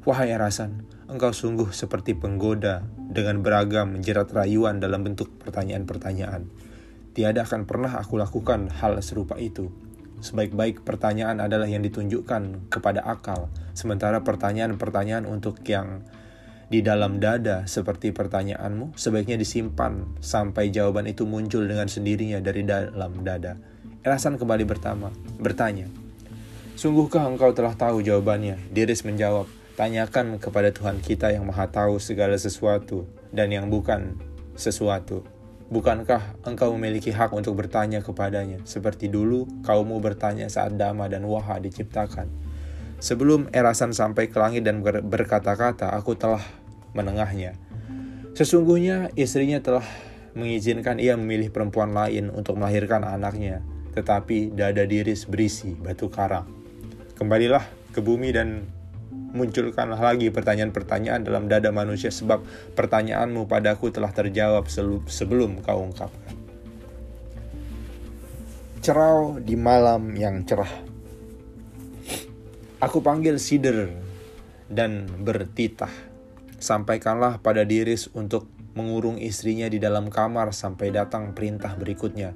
Wahai 0.05 0.29
Erasan, 0.29 0.85
engkau 1.09 1.33
sungguh 1.33 1.73
seperti 1.73 2.13
penggoda 2.13 2.85
dengan 2.95 3.41
beragam 3.41 3.97
menjerat 3.97 4.29
rayuan 4.29 4.77
dalam 4.77 5.01
bentuk 5.01 5.33
pertanyaan-pertanyaan. 5.41 6.45
Tiada 7.15 7.47
akan 7.47 7.63
pernah 7.63 7.95
aku 7.95 8.19
lakukan 8.19 8.67
hal 8.83 8.99
serupa 8.99 9.39
itu. 9.39 9.71
Sebaik-baik 10.19 10.83
pertanyaan 10.83 11.39
adalah 11.39 11.63
yang 11.63 11.79
ditunjukkan 11.79 12.67
kepada 12.67 13.07
akal, 13.07 13.47
sementara 13.71 14.19
pertanyaan-pertanyaan 14.19 15.23
untuk 15.23 15.63
yang 15.63 16.03
di 16.67 16.83
dalam 16.83 17.23
dada 17.23 17.63
seperti 17.69 18.11
pertanyaanmu 18.11 18.99
sebaiknya 18.99 19.39
disimpan 19.39 20.17
sampai 20.19 20.75
jawaban 20.75 21.07
itu 21.07 21.23
muncul 21.23 21.63
dengan 21.63 21.87
sendirinya 21.87 22.43
dari 22.43 22.67
dalam 22.67 23.23
dada. 23.23 23.55
Erasan 24.03 24.35
kembali 24.35 24.67
bertama, 24.67 25.07
bertanya, 25.39 25.87
Sungguhkah 26.75 27.31
engkau 27.31 27.55
telah 27.55 27.71
tahu 27.79 28.03
jawabannya? 28.03 28.59
Diris 28.75 29.07
menjawab, 29.07 29.47
Tanyakan 29.75 30.39
kepada 30.39 30.71
Tuhan 30.71 31.03
kita 31.03 31.35
yang 31.35 31.47
maha 31.47 31.67
tahu 31.67 31.99
segala 31.99 32.39
sesuatu 32.39 33.03
dan 33.35 33.51
yang 33.51 33.67
bukan 33.67 34.15
sesuatu. 34.55 35.34
Bukankah 35.65 36.45
engkau 36.45 36.77
memiliki 36.77 37.09
hak 37.09 37.33
untuk 37.33 37.57
bertanya 37.57 37.97
kepadanya, 38.05 38.61
seperti 38.69 39.09
dulu 39.09 39.49
kaummu 39.65 39.97
bertanya 39.97 40.45
saat 40.45 40.77
Dama 40.77 41.09
dan 41.09 41.25
Waha 41.25 41.57
diciptakan? 41.57 42.29
Sebelum 43.01 43.49
Erasan 43.49 43.89
sampai 43.89 44.29
ke 44.29 44.37
langit 44.37 44.61
dan 44.61 44.85
ber 44.85 45.01
berkata-kata, 45.01 45.89
aku 45.97 46.13
telah 46.13 46.41
menengahnya. 46.93 47.57
Sesungguhnya 48.37 49.09
istrinya 49.17 49.57
telah 49.57 49.85
mengizinkan 50.37 51.01
ia 51.01 51.17
memilih 51.17 51.49
perempuan 51.49 51.97
lain 51.97 52.29
untuk 52.29 52.61
melahirkan 52.61 53.01
anaknya, 53.01 53.65
tetapi 53.97 54.53
dada 54.53 54.85
diris 54.85 55.25
berisi 55.25 55.73
batu 55.73 56.13
karang. 56.13 56.45
Kembalilah 57.17 57.63
ke 57.89 58.03
bumi 58.05 58.35
dan 58.35 58.67
munculkanlah 59.35 59.99
lagi 59.99 60.31
pertanyaan-pertanyaan 60.31 61.27
dalam 61.27 61.51
dada 61.51 61.69
manusia 61.75 62.07
sebab 62.07 62.41
pertanyaanmu 62.73 63.45
padaku 63.45 63.91
telah 63.91 64.09
terjawab 64.15 64.71
sebelum 65.05 65.59
kau 65.59 65.83
ungkapkan. 65.83 66.33
Cerau 68.79 69.37
di 69.43 69.59
malam 69.59 70.15
yang 70.15 70.47
cerah. 70.47 70.71
Aku 72.79 73.03
panggil 73.03 73.35
Sider 73.41 73.91
dan 74.71 75.09
bertitah. 75.09 75.91
Sampaikanlah 76.55 77.43
pada 77.43 77.67
Diris 77.67 78.07
untuk 78.15 78.47
mengurung 78.75 79.17
istrinya 79.17 79.65
di 79.71 79.81
dalam 79.81 80.07
kamar 80.07 80.53
sampai 80.53 80.93
datang 80.93 81.33
perintah 81.33 81.73
berikutnya. 81.75 82.35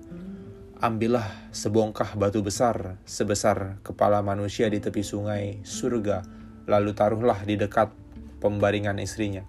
Ambillah 0.80 1.52
sebongkah 1.52 2.16
batu 2.16 2.40
besar 2.40 2.96
sebesar 3.04 3.84
kepala 3.84 4.24
manusia 4.24 4.72
di 4.72 4.80
tepi 4.80 5.04
sungai 5.04 5.60
surga 5.68 6.39
lalu 6.70 6.94
taruhlah 6.94 7.42
di 7.42 7.58
dekat 7.58 7.90
pembaringan 8.38 9.02
istrinya. 9.02 9.42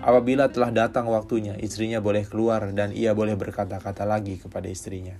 Apabila 0.00 0.48
telah 0.48 0.72
datang 0.72 1.04
waktunya, 1.12 1.52
istrinya 1.60 2.00
boleh 2.00 2.24
keluar 2.24 2.72
dan 2.72 2.96
ia 2.96 3.12
boleh 3.12 3.36
berkata-kata 3.36 4.08
lagi 4.08 4.40
kepada 4.40 4.66
istrinya. 4.72 5.14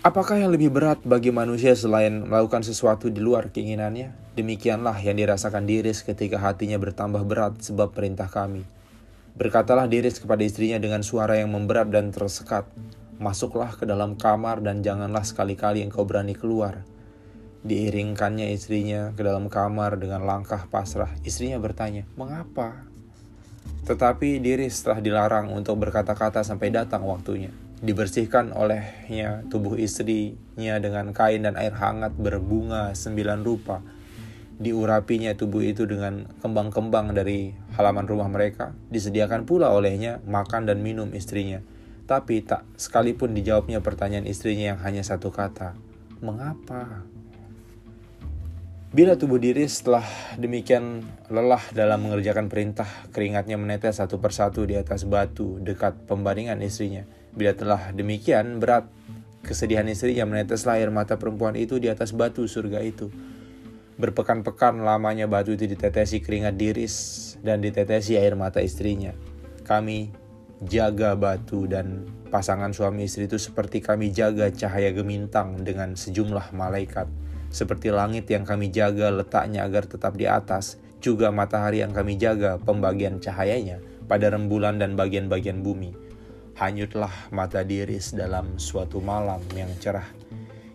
Apakah 0.00 0.40
yang 0.40 0.48
lebih 0.48 0.72
berat 0.72 1.04
bagi 1.04 1.28
manusia 1.28 1.76
selain 1.76 2.24
melakukan 2.24 2.64
sesuatu 2.64 3.12
di 3.12 3.20
luar 3.20 3.52
keinginannya? 3.52 4.32
Demikianlah 4.32 4.96
yang 5.04 5.20
dirasakan 5.20 5.68
Diris 5.68 6.00
ketika 6.00 6.40
hatinya 6.40 6.80
bertambah 6.80 7.20
berat 7.28 7.60
sebab 7.60 7.92
perintah 7.92 8.32
kami. 8.32 8.64
Berkatalah 9.36 9.84
Diris 9.92 10.16
kepada 10.16 10.40
istrinya 10.40 10.80
dengan 10.80 11.04
suara 11.04 11.36
yang 11.36 11.52
memberat 11.52 11.92
dan 11.92 12.08
tersekat. 12.16 12.64
Masuklah 13.20 13.76
ke 13.76 13.84
dalam 13.84 14.16
kamar 14.16 14.64
dan 14.64 14.80
janganlah 14.80 15.20
sekali-kali 15.20 15.84
engkau 15.84 16.08
berani 16.08 16.32
keluar 16.32 16.80
Diiringkannya 17.60 18.56
istrinya 18.56 19.12
ke 19.12 19.20
dalam 19.20 19.52
kamar 19.52 20.00
dengan 20.00 20.24
langkah 20.24 20.64
pasrah. 20.72 21.12
Istrinya 21.20 21.60
bertanya, 21.60 22.08
"Mengapa?" 22.16 22.88
Tetapi 23.84 24.40
diri 24.40 24.68
setelah 24.72 25.00
dilarang 25.04 25.52
untuk 25.52 25.76
berkata-kata 25.80 26.40
sampai 26.40 26.72
datang 26.72 27.04
waktunya. 27.04 27.52
Dibersihkan 27.80 28.52
olehnya 28.52 29.44
tubuh 29.48 29.80
istrinya 29.80 30.76
dengan 30.80 31.16
kain 31.16 31.48
dan 31.48 31.56
air 31.56 31.72
hangat 31.72 32.12
berbunga 32.12 32.92
sembilan 32.92 33.40
rupa. 33.40 33.80
Diurapinya 34.60 35.32
tubuh 35.32 35.64
itu 35.64 35.88
dengan 35.88 36.28
kembang-kembang 36.44 37.16
dari 37.16 37.56
halaman 37.80 38.04
rumah 38.04 38.28
mereka. 38.28 38.76
Disediakan 38.92 39.48
pula 39.48 39.72
olehnya 39.72 40.20
makan 40.28 40.68
dan 40.68 40.84
minum 40.84 41.08
istrinya. 41.16 41.64
Tapi 42.04 42.44
tak 42.44 42.68
sekalipun 42.76 43.32
dijawabnya 43.32 43.80
pertanyaan 43.80 44.28
istrinya 44.28 44.76
yang 44.76 44.80
hanya 44.84 45.00
satu 45.00 45.32
kata. 45.32 45.72
Mengapa? 46.20 47.08
Bila 48.90 49.14
tubuh 49.14 49.38
diri 49.38 49.70
setelah 49.70 50.02
demikian 50.34 51.06
lelah 51.30 51.62
dalam 51.70 52.02
mengerjakan 52.02 52.50
perintah, 52.50 52.90
keringatnya 53.14 53.54
menetes 53.54 54.02
satu 54.02 54.18
persatu 54.18 54.66
di 54.66 54.74
atas 54.74 55.06
batu 55.06 55.62
dekat 55.62 56.10
pembaringan 56.10 56.58
istrinya. 56.58 57.06
Bila 57.30 57.54
telah 57.54 57.94
demikian 57.94 58.58
berat 58.58 58.90
kesedihan 59.46 59.86
istrinya 59.86 60.26
meneteslah 60.26 60.82
air 60.82 60.90
mata 60.90 61.22
perempuan 61.22 61.54
itu 61.54 61.78
di 61.78 61.86
atas 61.86 62.10
batu 62.10 62.50
surga 62.50 62.82
itu. 62.82 63.14
Berpekan-pekan 63.94 64.82
lamanya 64.82 65.30
batu 65.30 65.54
itu 65.54 65.70
ditetesi 65.70 66.18
keringat 66.18 66.58
diris 66.58 66.94
dan 67.46 67.62
ditetesi 67.62 68.18
air 68.18 68.34
mata 68.34 68.58
istrinya. 68.58 69.14
Kami 69.62 70.10
jaga 70.66 71.14
batu 71.14 71.70
dan 71.70 72.10
pasangan 72.34 72.74
suami 72.74 73.06
istri 73.06 73.30
itu 73.30 73.38
seperti 73.38 73.86
kami 73.86 74.10
jaga 74.10 74.50
cahaya 74.50 74.90
gemintang 74.90 75.62
dengan 75.62 75.94
sejumlah 75.94 76.50
malaikat 76.50 77.06
seperti 77.50 77.90
langit 77.90 78.30
yang 78.30 78.46
kami 78.46 78.70
jaga 78.70 79.10
letaknya 79.10 79.66
agar 79.66 79.90
tetap 79.90 80.14
di 80.14 80.30
atas, 80.30 80.78
juga 81.02 81.34
matahari 81.34 81.82
yang 81.82 81.90
kami 81.90 82.14
jaga 82.14 82.56
pembagian 82.62 83.18
cahayanya 83.18 83.82
pada 84.06 84.30
rembulan 84.30 84.78
dan 84.78 84.94
bagian-bagian 84.94 85.66
bumi. 85.66 85.90
Hanyutlah 86.54 87.10
mata 87.34 87.66
diris 87.66 88.14
dalam 88.14 88.56
suatu 88.56 89.02
malam 89.02 89.42
yang 89.58 89.70
cerah. 89.82 90.06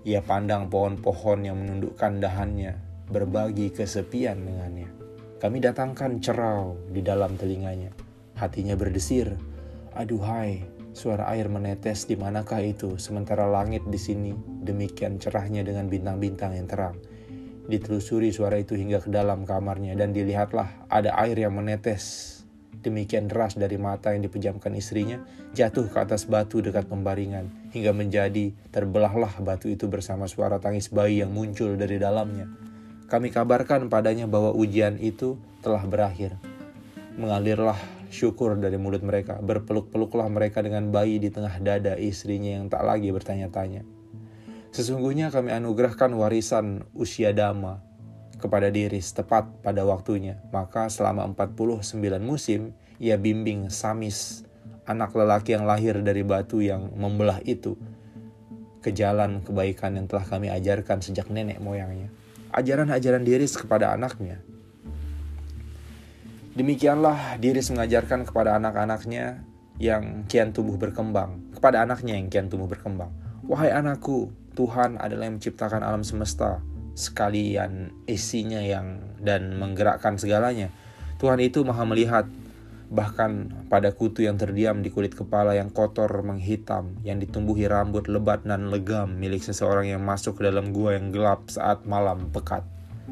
Ia 0.05 0.21
pandang 0.21 0.69
pohon-pohon 0.69 1.47
yang 1.47 1.57
menundukkan 1.57 2.21
dahannya, 2.21 2.77
berbagi 3.09 3.71
kesepian 3.73 4.43
dengannya. 4.43 4.89
Kami 5.39 5.57
datangkan 5.61 6.19
cerau 6.21 6.77
di 6.89 7.01
dalam 7.05 7.37
telinganya. 7.37 7.93
Hatinya 8.35 8.73
berdesir, 8.75 9.33
aduhai, 9.93 10.75
Suara 10.95 11.27
air 11.27 11.51
menetes 11.51 12.07
di 12.07 12.15
manakah 12.15 12.63
itu, 12.63 12.95
sementara 12.95 13.43
langit 13.51 13.83
di 13.83 13.99
sini 13.99 14.31
demikian 14.65 15.21
cerahnya 15.21 15.61
dengan 15.61 15.85
bintang-bintang 15.87 16.57
yang 16.57 16.65
terang. 16.65 16.97
Ditelusuri 17.65 18.33
suara 18.33 18.57
itu 18.57 18.73
hingga 18.73 19.01
ke 19.01 19.13
dalam 19.13 19.45
kamarnya 19.45 19.93
dan 19.93 20.13
dilihatlah 20.13 20.89
ada 20.89 21.13
air 21.21 21.37
yang 21.37 21.53
menetes 21.53 22.35
demikian 22.85 23.25
deras 23.25 23.57
dari 23.57 23.81
mata 23.81 24.13
yang 24.13 24.21
dipejamkan 24.21 24.77
istrinya 24.77 25.17
jatuh 25.57 25.89
ke 25.89 25.97
atas 25.97 26.29
batu 26.29 26.61
dekat 26.61 26.85
pembaringan 26.85 27.49
hingga 27.73 27.89
menjadi 27.95 28.53
terbelahlah 28.69 29.33
batu 29.41 29.73
itu 29.73 29.89
bersama 29.89 30.29
suara 30.29 30.61
tangis 30.61 30.93
bayi 30.93 31.25
yang 31.25 31.33
muncul 31.33 31.73
dari 31.73 31.97
dalamnya. 31.97 32.45
Kami 33.09 33.29
kabarkan 33.33 33.89
padanya 33.89 34.25
bahwa 34.29 34.53
ujian 34.53 34.97
itu 34.97 35.37
telah 35.61 35.81
berakhir. 35.85 36.37
Mengalirlah 37.17 37.77
syukur 38.09 38.57
dari 38.57 38.81
mulut 38.81 39.05
mereka. 39.05 39.37
Berpeluk-peluklah 39.37 40.25
mereka 40.25 40.65
dengan 40.65 40.89
bayi 40.89 41.21
di 41.21 41.29
tengah 41.29 41.61
dada 41.61 41.93
istrinya 42.01 42.57
yang 42.57 42.65
tak 42.65 42.81
lagi 42.81 43.13
bertanya-tanya. 43.13 43.94
Sesungguhnya 44.75 45.31
kami 45.31 45.55
anugerahkan 45.55 46.11
warisan 46.11 46.83
usia 46.91 47.31
dama 47.31 47.79
kepada 48.35 48.67
diri 48.67 48.99
tepat 48.99 49.47
pada 49.63 49.87
waktunya. 49.87 50.43
Maka 50.51 50.91
selama 50.91 51.23
49 51.31 51.95
musim, 52.19 52.75
ia 52.99 53.15
bimbing 53.15 53.71
Samis, 53.71 54.43
anak 54.83 55.15
lelaki 55.15 55.55
yang 55.55 55.63
lahir 55.63 55.95
dari 56.03 56.27
batu 56.27 56.59
yang 56.59 56.91
membelah 56.91 57.39
itu, 57.47 57.79
ke 58.83 58.91
jalan 58.91 59.39
kebaikan 59.47 59.95
yang 59.95 60.11
telah 60.11 60.27
kami 60.27 60.51
ajarkan 60.51 60.99
sejak 60.99 61.31
nenek 61.31 61.63
moyangnya. 61.63 62.11
Ajaran-ajaran 62.51 63.23
Diris 63.23 63.55
kepada 63.55 63.95
anaknya 63.95 64.43
Demikianlah 66.55 67.35
Diris 67.35 67.67
mengajarkan 67.67 68.23
kepada 68.23 68.55
anak-anaknya 68.55 69.43
yang 69.75 70.23
kian 70.31 70.55
tumbuh 70.55 70.79
berkembang, 70.79 71.51
kepada 71.51 71.83
anaknya 71.83 72.15
yang 72.15 72.31
kian 72.31 72.47
tumbuh 72.47 72.63
berkembang. 72.63 73.11
Wahai 73.43 73.75
anakku, 73.75 74.31
Tuhan 74.55 74.97
adalah 74.97 75.27
yang 75.27 75.37
menciptakan 75.37 75.83
alam 75.83 76.01
semesta, 76.01 76.63
sekalian 76.95 77.91
isinya 78.07 78.63
yang 78.63 79.03
dan 79.19 79.59
menggerakkan 79.59 80.15
segalanya. 80.15 80.71
Tuhan 81.19 81.43
itu 81.43 81.61
maha 81.67 81.83
melihat, 81.83 82.25
bahkan 82.87 83.51
pada 83.67 83.91
kutu 83.91 84.23
yang 84.23 84.39
terdiam 84.39 84.79
di 84.79 84.89
kulit 84.89 85.11
kepala 85.11 85.59
yang 85.59 85.67
kotor 85.69 86.09
menghitam, 86.23 86.95
yang 87.03 87.19
ditumbuhi 87.19 87.67
rambut 87.67 88.07
lebat 88.07 88.47
dan 88.47 88.71
legam 88.71 89.19
milik 89.19 89.43
seseorang 89.43 89.91
yang 89.91 90.01
masuk 90.01 90.39
ke 90.39 90.47
dalam 90.47 90.71
gua 90.71 90.95
yang 90.95 91.11
gelap 91.11 91.51
saat 91.51 91.83
malam 91.83 92.31
pekat 92.31 92.63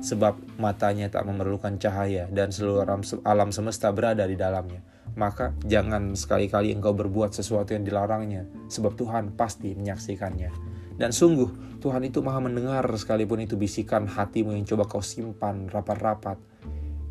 sebab 0.02 0.36
matanya 0.58 1.08
tak 1.12 1.28
memerlukan 1.30 1.78
cahaya 1.78 2.26
dan 2.34 2.50
seluruh 2.50 2.84
alam 3.24 3.50
semesta 3.54 3.94
berada 3.94 4.26
di 4.26 4.34
dalamnya. 4.34 4.82
Maka 5.14 5.54
jangan 5.62 6.18
sekali-kali 6.18 6.74
engkau 6.74 6.98
berbuat 6.98 7.38
sesuatu 7.38 7.78
yang 7.78 7.86
dilarangnya, 7.86 8.50
sebab 8.66 8.98
Tuhan 8.98 9.38
pasti 9.38 9.78
menyaksikannya. 9.78 10.73
Dan 10.96 11.10
sungguh, 11.12 11.80
Tuhan 11.82 12.06
itu 12.06 12.22
maha 12.24 12.40
mendengar 12.40 12.86
sekalipun 12.94 13.44
itu 13.44 13.60
bisikan 13.60 14.06
hatimu 14.08 14.56
yang 14.56 14.66
coba 14.66 14.88
kau 14.88 15.04
simpan 15.04 15.68
rapat-rapat. 15.68 16.38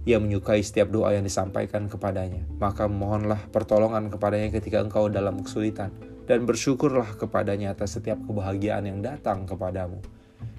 Ia 0.02 0.18
menyukai 0.18 0.62
setiap 0.62 0.90
doa 0.90 1.14
yang 1.14 1.22
disampaikan 1.22 1.86
kepadanya. 1.86 2.42
Maka 2.58 2.90
mohonlah 2.90 3.38
pertolongan 3.54 4.10
kepadanya 4.10 4.50
ketika 4.50 4.82
engkau 4.82 5.06
dalam 5.06 5.42
kesulitan. 5.46 5.94
Dan 6.22 6.46
bersyukurlah 6.46 7.18
kepadanya 7.18 7.74
atas 7.74 7.98
setiap 7.98 8.18
kebahagiaan 8.26 8.86
yang 8.86 9.02
datang 9.02 9.42
kepadamu 9.42 9.98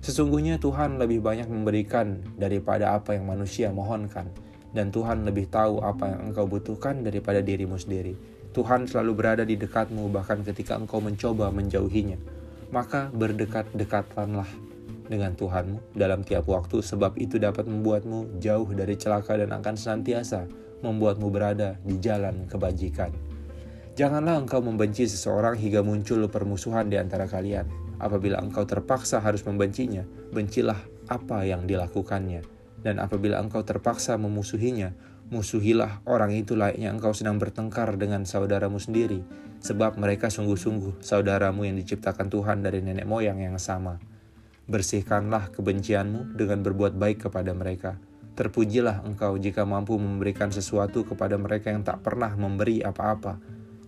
Sesungguhnya 0.04 0.60
Tuhan 0.60 1.00
lebih 1.00 1.24
banyak 1.24 1.48
memberikan 1.48 2.20
daripada 2.36 2.92
apa 2.92 3.16
yang 3.16 3.24
manusia 3.24 3.72
mohonkan, 3.72 4.28
dan 4.76 4.92
Tuhan 4.92 5.24
lebih 5.24 5.48
tahu 5.48 5.80
apa 5.80 6.12
yang 6.12 6.32
engkau 6.32 6.44
butuhkan 6.44 7.08
daripada 7.08 7.40
dirimu 7.40 7.80
sendiri. 7.80 8.12
Tuhan 8.52 8.86
selalu 8.86 9.12
berada 9.16 9.44
di 9.48 9.56
dekatmu 9.56 10.12
bahkan 10.12 10.44
ketika 10.44 10.76
engkau 10.76 11.00
mencoba 11.00 11.50
menjauhinya. 11.56 12.20
Maka 12.74 13.14
berdekat-dekatlah 13.14 14.50
dengan 15.06 15.38
Tuhanmu 15.38 15.94
dalam 15.94 16.26
tiap 16.26 16.50
waktu 16.50 16.82
sebab 16.82 17.14
itu 17.22 17.38
dapat 17.38 17.70
membuatmu 17.70 18.42
jauh 18.42 18.66
dari 18.74 18.98
celaka 18.98 19.38
dan 19.38 19.54
akan 19.54 19.78
senantiasa 19.78 20.50
membuatmu 20.82 21.30
berada 21.30 21.78
di 21.86 22.02
jalan 22.02 22.50
kebajikan. 22.50 23.14
Janganlah 23.94 24.42
engkau 24.42 24.58
membenci 24.66 25.06
seseorang 25.06 25.54
hingga 25.54 25.86
muncul 25.86 26.26
permusuhan 26.26 26.90
di 26.90 26.98
antara 26.98 27.30
kalian 27.30 27.84
Apabila 28.04 28.42
engkau 28.44 28.68
terpaksa 28.68 29.24
harus 29.24 29.48
membencinya, 29.48 30.04
bencilah 30.36 30.76
apa 31.08 31.48
yang 31.48 31.64
dilakukannya. 31.64 32.44
Dan 32.84 33.00
apabila 33.00 33.40
engkau 33.40 33.64
terpaksa 33.64 34.20
memusuhinya, 34.20 34.92
musuhilah 35.34 36.06
orang 36.06 36.38
itu 36.38 36.54
layaknya 36.54 36.94
engkau 36.94 37.18
sedang 37.18 37.42
bertengkar 37.42 37.98
dengan 37.98 38.30
saudaramu 38.30 38.78
sendiri, 38.78 39.26
sebab 39.66 39.98
mereka 39.98 40.30
sungguh-sungguh 40.30 41.02
saudaramu 41.02 41.66
yang 41.66 41.74
diciptakan 41.82 42.30
Tuhan 42.30 42.62
dari 42.62 42.86
nenek 42.86 43.10
moyang 43.10 43.42
yang 43.42 43.58
sama. 43.58 43.98
Bersihkanlah 44.70 45.50
kebencianmu 45.50 46.38
dengan 46.38 46.62
berbuat 46.62 46.94
baik 46.94 47.28
kepada 47.28 47.58
mereka. 47.58 47.98
Terpujilah 48.38 49.02
engkau 49.10 49.34
jika 49.42 49.66
mampu 49.66 49.98
memberikan 49.98 50.54
sesuatu 50.54 51.02
kepada 51.02 51.42
mereka 51.42 51.74
yang 51.74 51.82
tak 51.82 52.06
pernah 52.06 52.30
memberi 52.38 52.86
apa-apa. 52.86 53.42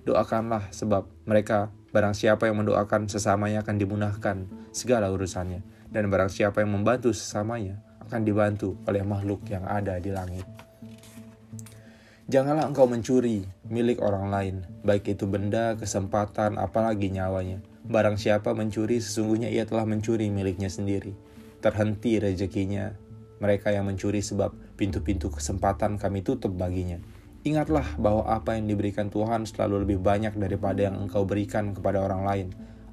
Doakanlah 0.05 0.73
sebab 0.73 1.05
mereka 1.25 1.69
Barang 1.95 2.11
siapa 2.11 2.51
yang 2.51 2.59
mendoakan 2.59 3.07
sesamanya 3.07 3.63
akan 3.63 3.79
dimudahkan 3.79 4.37
segala 4.75 5.07
urusannya. 5.15 5.63
Dan 5.87 6.11
barang 6.11 6.27
siapa 6.27 6.59
yang 6.59 6.75
membantu 6.75 7.15
sesamanya 7.15 7.79
akan 8.03 8.27
dibantu 8.27 8.75
oleh 8.83 8.99
makhluk 8.99 9.47
yang 9.47 9.63
ada 9.63 9.95
di 9.95 10.11
langit. 10.11 10.43
Janganlah 12.25 12.73
engkau 12.73 12.89
mencuri 12.89 13.45
milik 13.69 14.01
orang 14.01 14.33
lain, 14.33 14.55
baik 14.81 15.13
itu 15.13 15.29
benda, 15.29 15.77
kesempatan, 15.77 16.57
apalagi 16.57 17.13
nyawanya. 17.13 17.61
Barang 17.85 18.17
siapa 18.17 18.57
mencuri, 18.57 18.97
sesungguhnya 18.97 19.53
ia 19.53 19.69
telah 19.69 19.85
mencuri 19.85 20.33
miliknya 20.33 20.65
sendiri. 20.65 21.13
Terhenti 21.61 22.17
rezekinya 22.17 22.97
mereka 23.37 23.69
yang 23.69 23.85
mencuri 23.85 24.25
sebab 24.25 24.57
pintu-pintu 24.73 25.29
kesempatan 25.29 26.01
kami 26.01 26.25
tutup 26.25 26.57
baginya. 26.57 26.97
Ingatlah 27.45 27.93
bahwa 28.01 28.25
apa 28.25 28.57
yang 28.57 28.65
diberikan 28.73 29.13
Tuhan 29.13 29.45
selalu 29.45 29.85
lebih 29.85 30.01
banyak 30.01 30.33
daripada 30.33 30.89
yang 30.89 30.97
engkau 30.97 31.29
berikan 31.29 31.77
kepada 31.77 32.01
orang 32.01 32.25
lain, 32.25 32.47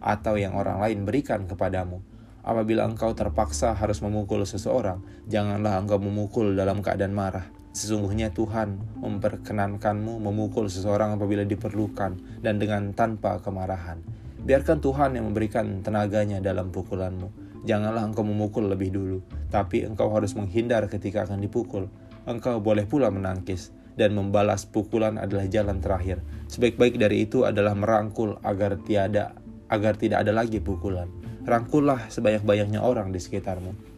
atau 0.05 0.37
yang 0.37 0.53
orang 0.53 0.77
lain 0.77 1.09
berikan 1.09 1.49
kepadamu. 1.49 2.05
Apabila 2.45 2.85
engkau 2.85 3.17
terpaksa 3.17 3.73
harus 3.73 4.05
memukul 4.05 4.45
seseorang, 4.45 5.01
janganlah 5.25 5.81
engkau 5.81 5.97
memukul 5.97 6.53
dalam 6.53 6.85
keadaan 6.85 7.17
marah. 7.17 7.62
Sesungguhnya 7.73 8.29
Tuhan 8.37 9.01
memperkenankanmu 9.01 10.21
memukul 10.21 10.69
seseorang 10.69 11.17
apabila 11.17 11.43
diperlukan 11.49 12.45
dan 12.45 12.61
dengan 12.61 12.93
tanpa 12.93 13.41
kemarahan. 13.41 14.01
Biarkan 14.45 14.85
Tuhan 14.85 15.17
yang 15.17 15.33
memberikan 15.33 15.81
tenaganya 15.81 16.39
dalam 16.45 16.69
pukulanmu. 16.69 17.33
Janganlah 17.65 18.05
engkau 18.05 18.27
memukul 18.27 18.69
lebih 18.69 18.93
dulu, 18.93 19.19
tapi 19.49 19.87
engkau 19.87 20.11
harus 20.13 20.35
menghindar 20.37 20.85
ketika 20.91 21.25
akan 21.25 21.41
dipukul. 21.41 21.89
Engkau 22.27 22.59
boleh 22.59 22.85
pula 22.85 23.09
menangkis, 23.09 23.71
dan 23.97 24.17
membalas 24.17 24.65
pukulan 24.65 25.21
adalah 25.21 25.47
jalan 25.49 25.79
terakhir. 25.79 26.21
Sebaik-baik 26.49 26.97
dari 26.97 27.25
itu 27.29 27.45
adalah 27.45 27.77
merangkul 27.77 28.41
agar 28.43 28.81
tiada 28.83 29.37
agar 29.73 29.97
tidak 29.97 30.29
ada 30.29 30.33
lagi 30.37 30.61
pukulan. 30.61 31.09
Rangkullah 31.49 32.13
sebanyak-banyaknya 32.13 32.85
orang 32.85 33.11
di 33.11 33.19
sekitarmu. 33.19 33.92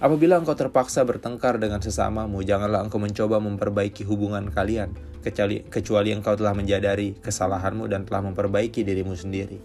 Apabila 0.00 0.40
engkau 0.40 0.56
terpaksa 0.56 1.04
bertengkar 1.04 1.60
dengan 1.60 1.84
sesamamu, 1.84 2.40
janganlah 2.40 2.80
engkau 2.80 2.96
mencoba 2.96 3.36
memperbaiki 3.36 4.08
hubungan 4.08 4.48
kalian, 4.48 4.96
kecuali, 5.20 5.60
kecuali 5.68 6.16
engkau 6.16 6.40
telah 6.40 6.56
menjadari 6.56 7.20
kesalahanmu 7.20 7.84
dan 7.84 8.08
telah 8.08 8.24
memperbaiki 8.24 8.80
dirimu 8.80 9.12
sendiri. 9.12 9.60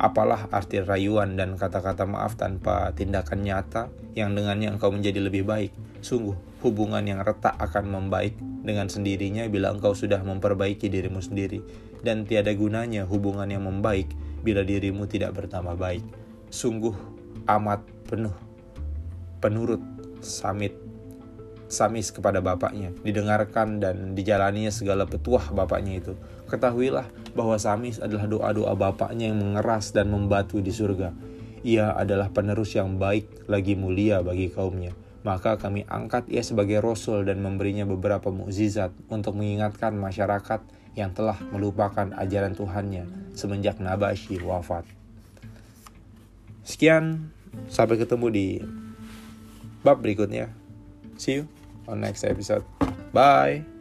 Apalah 0.00 0.48
arti 0.48 0.80
rayuan 0.80 1.36
dan 1.36 1.60
kata-kata 1.60 2.08
maaf 2.08 2.40
tanpa 2.40 2.88
tindakan 2.96 3.44
nyata 3.44 3.92
yang 4.16 4.32
dengannya 4.32 4.72
engkau 4.72 4.88
menjadi 4.88 5.20
lebih 5.20 5.44
baik? 5.44 5.76
Sungguh, 6.00 6.36
hubungan 6.64 7.04
yang 7.04 7.20
retak 7.20 7.60
akan 7.60 7.92
membaik 7.92 8.32
dengan 8.64 8.88
sendirinya 8.88 9.44
bila 9.52 9.76
engkau 9.76 9.92
sudah 9.92 10.24
memperbaiki 10.24 10.88
dirimu 10.88 11.20
sendiri. 11.20 11.60
Dan 12.00 12.24
tiada 12.24 12.56
gunanya 12.56 13.04
hubungan 13.04 13.52
yang 13.52 13.68
membaik 13.68 14.08
bila 14.40 14.64
dirimu 14.64 15.04
tidak 15.04 15.36
bertambah 15.36 15.76
baik. 15.76 16.04
Sungguh 16.48 16.96
amat 17.44 17.84
penuh 18.08 18.45
penurut 19.40 19.82
Samit 20.24 20.86
Samis 21.66 22.14
kepada 22.14 22.38
bapaknya, 22.38 22.94
didengarkan 23.02 23.82
dan 23.82 24.14
dijalaninya 24.14 24.70
segala 24.70 25.02
petuah 25.02 25.50
bapaknya 25.50 25.98
itu. 25.98 26.14
Ketahuilah 26.46 27.10
bahwa 27.34 27.58
Samis 27.58 27.98
adalah 27.98 28.30
doa-doa 28.30 28.78
bapaknya 28.78 29.34
yang 29.34 29.42
mengeras 29.42 29.90
dan 29.90 30.06
membatu 30.06 30.62
di 30.62 30.70
surga. 30.70 31.10
Ia 31.66 31.98
adalah 31.98 32.30
penerus 32.30 32.78
yang 32.78 33.02
baik 33.02 33.50
lagi 33.50 33.74
mulia 33.74 34.22
bagi 34.22 34.46
kaumnya. 34.46 34.94
Maka 35.26 35.58
kami 35.58 35.82
angkat 35.90 36.30
ia 36.30 36.46
sebagai 36.46 36.78
rasul 36.78 37.26
dan 37.26 37.42
memberinya 37.42 37.82
beberapa 37.82 38.30
mukjizat 38.30 38.94
untuk 39.10 39.34
mengingatkan 39.34 39.98
masyarakat 39.98 40.62
yang 40.94 41.10
telah 41.18 41.34
melupakan 41.50 42.14
ajaran 42.14 42.54
Tuhannya 42.54 43.34
semenjak 43.34 43.82
Nabashi 43.82 44.38
wafat. 44.38 44.86
Sekian, 46.62 47.34
sampai 47.66 47.98
ketemu 47.98 48.26
di 48.30 48.46
bab 49.86 50.02
berikutnya. 50.02 50.50
See 51.14 51.38
you 51.38 51.46
on 51.86 52.02
next 52.02 52.26
episode. 52.26 52.66
Bye. 53.14 53.75